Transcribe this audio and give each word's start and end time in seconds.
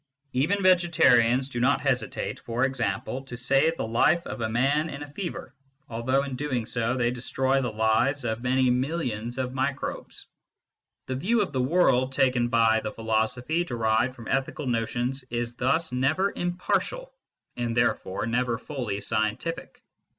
Even 0.33 0.63
vegetarians 0.63 1.47
do 1.47 1.59
not 1.59 1.79
hesitate, 1.79 2.39
for 2.39 2.65
example, 2.65 3.21
to 3.21 3.37
save 3.37 3.77
the 3.77 3.85
life 3.85 4.25
of 4.25 4.41
a 4.41 4.49
man 4.49 4.89
in 4.89 5.03
a 5.03 5.07
fever, 5.07 5.53
although 5.87 6.23
in 6.23 6.35
doing 6.35 6.65
so 6.65 6.97
they 6.97 7.11
destroy 7.11 7.61
the 7.61 7.71
lives 7.71 8.25
of 8.25 8.41
many 8.41 8.71
millions 8.71 9.37
of 9.37 9.51
SCIENTIFIC 9.51 9.55
METHOD 9.75 9.89
IN 9.99 10.03
PHILOSOPHY 10.07 10.25
109 11.05 11.05
microbes. 11.05 11.05
The 11.05 11.27
view 11.27 11.41
of 11.41 11.51
the 11.51 11.61
world 11.61 12.13
taken 12.13 12.47
by 12.47 12.79
the 12.79 12.91
philosophy 12.91 13.63
derived 13.63 14.15
from 14.15 14.27
ethical 14.27 14.65
notions 14.65 15.23
is 15.29 15.53
thus 15.57 15.91
never 15.91 16.31
impartial 16.35 17.13
and 17.55 17.75
therefore 17.75 18.25
never 18.25 18.57
fully 18.57 19.01
scientific. 19.01 19.83